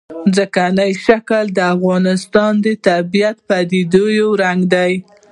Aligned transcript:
ځمکنی 0.35 0.91
شکل 1.05 1.45
د 1.57 1.59
افغانستان 1.75 2.51
د 2.65 2.67
طبیعي 2.87 3.31
پدیدو 3.47 4.03
یو 4.19 4.29
رنګ 4.43 4.59
دی. 4.73 4.93